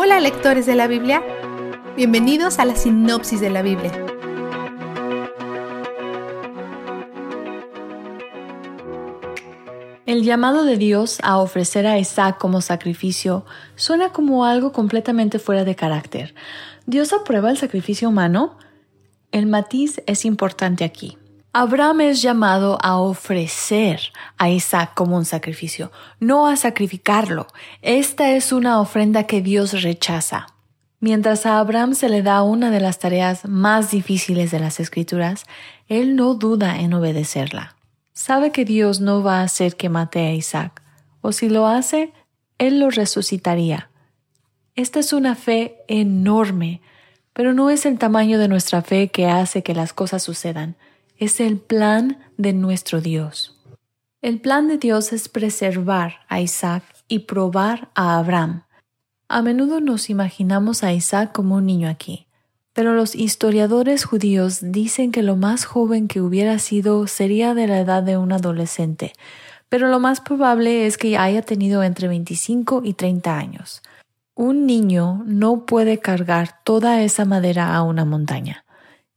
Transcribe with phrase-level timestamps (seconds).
[0.00, 1.24] Hola lectores de la Biblia,
[1.96, 3.90] bienvenidos a la sinopsis de la Biblia.
[10.06, 15.64] El llamado de Dios a ofrecer a Isaac como sacrificio suena como algo completamente fuera
[15.64, 16.32] de carácter.
[16.86, 18.56] ¿Dios aprueba el sacrificio humano?
[19.32, 21.18] El matiz es importante aquí.
[21.60, 27.48] Abraham es llamado a ofrecer a Isaac como un sacrificio, no a sacrificarlo.
[27.82, 30.46] Esta es una ofrenda que Dios rechaza.
[31.00, 35.46] Mientras a Abraham se le da una de las tareas más difíciles de las Escrituras,
[35.88, 37.74] él no duda en obedecerla.
[38.12, 40.80] Sabe que Dios no va a hacer que mate a Isaac,
[41.22, 42.12] o si lo hace,
[42.58, 43.90] él lo resucitaría.
[44.76, 46.82] Esta es una fe enorme,
[47.32, 50.76] pero no es el tamaño de nuestra fe que hace que las cosas sucedan,
[51.18, 53.56] es el plan de nuestro Dios.
[54.22, 58.62] El plan de Dios es preservar a Isaac y probar a Abraham.
[59.28, 62.28] A menudo nos imaginamos a Isaac como un niño aquí,
[62.72, 67.80] pero los historiadores judíos dicen que lo más joven que hubiera sido sería de la
[67.80, 69.12] edad de un adolescente,
[69.68, 73.82] pero lo más probable es que haya tenido entre 25 y 30 años.
[74.34, 78.64] Un niño no puede cargar toda esa madera a una montaña,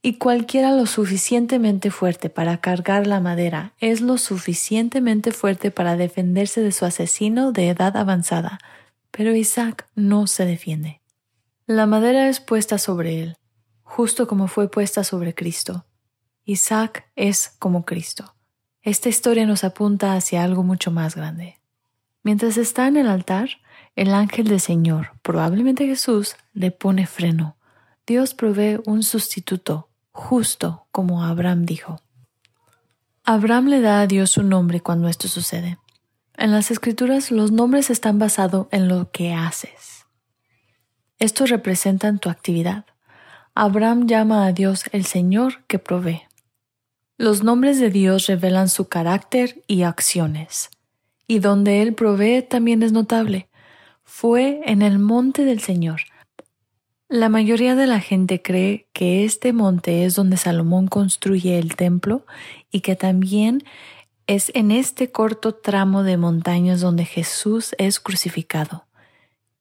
[0.02, 6.62] y cualquiera lo suficientemente fuerte para cargar la madera es lo suficientemente fuerte para defenderse
[6.62, 8.58] de su asesino de edad avanzada.
[9.12, 11.02] Pero Isaac no se defiende.
[11.68, 13.38] La madera es puesta sobre él,
[13.84, 15.86] justo como fue puesta sobre Cristo.
[16.46, 18.34] Isaac es como Cristo.
[18.82, 21.60] Esta historia nos apunta hacia algo mucho más grande.
[22.24, 23.50] Mientras está en el altar,
[23.96, 27.58] el ángel del Señor, probablemente Jesús, le pone freno.
[28.08, 32.02] Dios provee un sustituto, justo como Abraham dijo.
[33.24, 35.78] Abraham le da a Dios un nombre cuando esto sucede.
[36.36, 40.06] En las escrituras los nombres están basados en lo que haces.
[41.20, 42.86] Estos representan tu actividad.
[43.54, 46.24] Abraham llama a Dios el Señor que provee.
[47.18, 50.72] Los nombres de Dios revelan su carácter y acciones.
[51.28, 53.48] Y donde Él provee también es notable
[54.12, 56.02] fue en el monte del Señor.
[57.12, 62.26] La mayoría de la gente cree que este monte es donde Salomón construye el templo
[62.72, 63.66] y que también
[64.28, 68.86] es en este corto tramo de montañas donde Jesús es crucificado.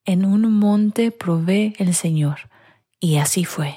[0.05, 2.39] En un monte provee el Señor.
[3.01, 3.75] Y así fue.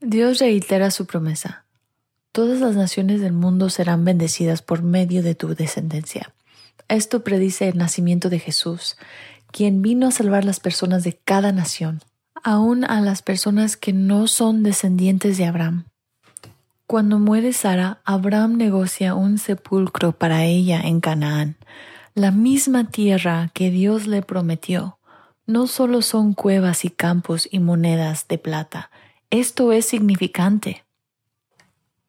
[0.00, 1.66] Dios reitera su promesa.
[2.30, 6.32] Todas las naciones del mundo serán bendecidas por medio de tu descendencia.
[6.86, 8.96] Esto predice el nacimiento de Jesús
[9.52, 12.00] quien vino a salvar las personas de cada nación,
[12.42, 15.84] aun a las personas que no son descendientes de Abraham.
[16.86, 21.56] Cuando muere Sara, Abraham negocia un sepulcro para ella en Canaán,
[22.14, 24.98] la misma tierra que Dios le prometió.
[25.46, 28.90] No solo son cuevas y campos y monedas de plata,
[29.30, 30.84] esto es significante.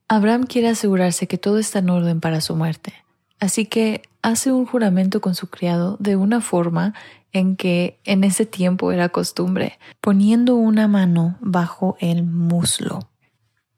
[0.07, 2.93] Abraham quiere asegurarse que todo está en orden para su muerte,
[3.39, 6.93] así que hace un juramento con su criado de una forma
[7.31, 13.09] en que en ese tiempo era costumbre, poniendo una mano bajo el muslo.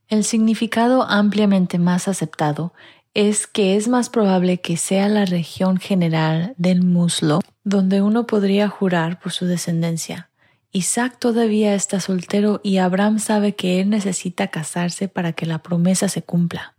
[0.07, 2.73] El significado ampliamente más aceptado
[3.13, 8.69] es que es más probable que sea la región general del muslo donde uno podría
[8.69, 10.29] jurar por su descendencia.
[10.71, 16.09] Isaac todavía está soltero y Abraham sabe que él necesita casarse para que la promesa
[16.09, 16.74] se cumpla.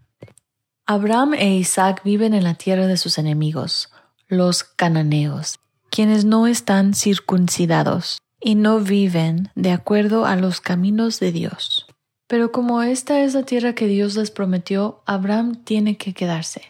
[0.88, 3.91] Abraham e Isaac viven en la tierra de sus enemigos,
[4.28, 5.58] los cananeos,
[5.91, 11.88] quienes no están circuncidados y no viven de acuerdo a los caminos de Dios.
[12.28, 16.62] Pero como esta es la tierra que Dios les prometió, Abraham tiene que quedarse.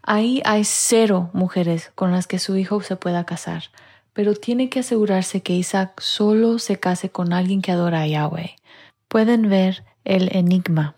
[0.00, 3.64] Ahí hay cero mujeres con las que su hijo se pueda casar,
[4.14, 8.56] pero tiene que asegurarse que Isaac solo se case con alguien que adora a Yahweh.
[9.08, 10.94] Pueden ver el enigma.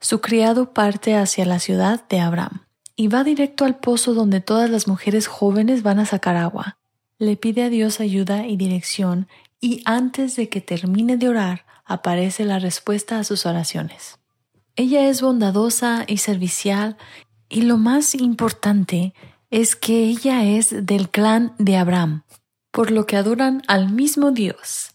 [0.00, 2.66] Su criado parte hacia la ciudad de Abraham
[2.96, 6.78] y va directo al pozo donde todas las mujeres jóvenes van a sacar agua
[7.20, 9.28] le pide a Dios ayuda y dirección
[9.60, 14.18] y antes de que termine de orar aparece la respuesta a sus oraciones.
[14.74, 16.96] Ella es bondadosa y servicial
[17.50, 19.12] y lo más importante
[19.50, 22.22] es que ella es del clan de Abraham,
[22.70, 24.89] por lo que adoran al mismo Dios.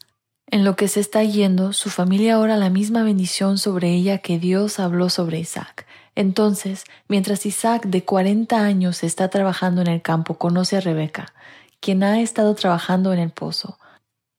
[0.56, 4.40] En lo que se está yendo, su familia ora la misma bendición sobre ella que
[4.40, 5.86] Dios habló sobre Isaac.
[6.16, 11.34] Entonces, mientras Isaac de 40 años está trabajando en el campo, conoce a Rebeca
[11.82, 13.78] quien ha estado trabajando en el pozo.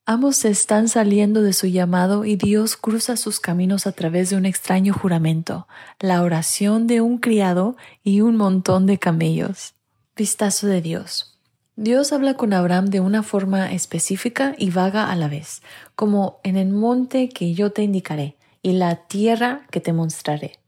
[0.07, 4.47] Ambos están saliendo de su llamado y Dios cruza sus caminos a través de un
[4.47, 5.69] extraño juramento,
[6.01, 9.75] la oración de un criado y un montón de camellos.
[10.17, 11.36] Vistazo de Dios.
[11.79, 15.61] Dios habla con Abraham de una forma específica y vaga a la vez,
[15.95, 20.59] como en el monte que yo te indicaré y la tierra que te mostraré.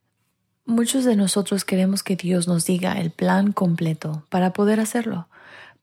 [0.67, 5.29] Muchos de nosotros queremos que Dios nos diga el plan completo para poder hacerlo,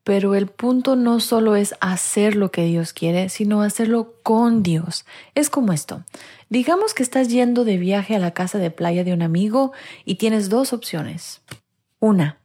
[0.03, 5.07] pero el punto no solo es hacer lo que Dios quiere, sino hacerlo con Dios.
[5.33, 6.03] Es como esto.
[6.51, 9.71] Digamos que estás yendo de viaje a la casa de playa de un amigo
[10.05, 11.41] y tienes dos opciones.
[11.99, 12.37] Una,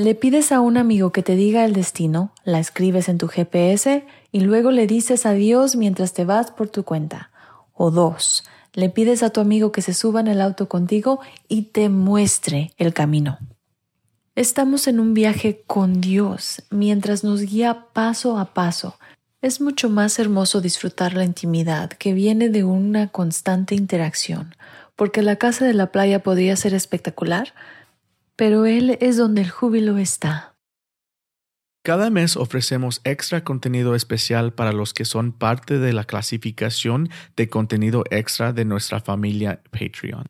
[0.00, 4.06] le pides a un amigo que te diga el destino, la escribes en tu GPS
[4.32, 7.30] y luego le dices adiós mientras te vas por tu cuenta.
[7.74, 11.64] O dos, le pides a tu amigo que se suba en el auto contigo y
[11.64, 13.40] te muestre el camino.
[14.36, 18.96] Estamos en un viaje con Dios mientras nos guía paso a paso.
[19.42, 24.54] Es mucho más hermoso disfrutar la intimidad que viene de una constante interacción,
[24.96, 27.52] porque la casa de la playa podría ser espectacular,
[28.40, 30.56] pero Él es donde el júbilo está.
[31.84, 37.50] Cada mes ofrecemos extra contenido especial para los que son parte de la clasificación de
[37.50, 40.24] contenido extra de nuestra familia Patreon.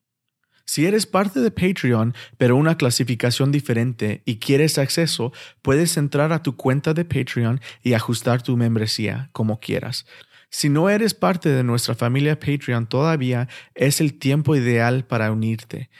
[0.65, 6.43] Si eres parte de Patreon, pero una clasificación diferente y quieres acceso, puedes entrar a
[6.43, 10.05] tu cuenta de Patreon y ajustar tu membresía como quieras.
[10.51, 13.47] Si no eres parte de nuestra familia Patreon todavía,
[13.77, 15.91] es el tiempo ideal para unirte.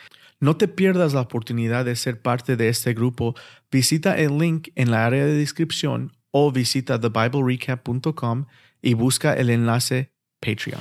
[0.43, 3.35] No te pierdas la oportunidad de ser parte de este grupo.
[3.71, 8.47] Visita el link en la área de descripción o visita thebiblerecap.com
[8.81, 10.81] y busca el enlace Patreon.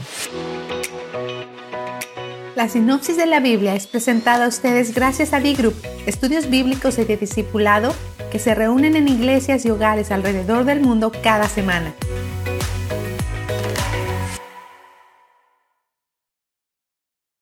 [2.56, 7.04] La sinopsis de la Biblia es presentada a ustedes gracias a D-Group, estudios bíblicos y
[7.04, 7.94] de discipulado
[8.32, 11.94] que se reúnen en iglesias y hogares alrededor del mundo cada semana.